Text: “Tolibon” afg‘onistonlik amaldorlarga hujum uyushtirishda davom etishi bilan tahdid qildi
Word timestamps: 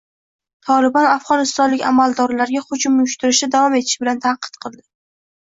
“Tolibon” 0.69 1.09
afg‘onistonlik 1.09 1.83
amaldorlarga 1.89 2.65
hujum 2.71 2.97
uyushtirishda 3.05 3.51
davom 3.59 3.79
etishi 3.83 4.03
bilan 4.07 4.25
tahdid 4.27 4.61
qildi 4.67 4.85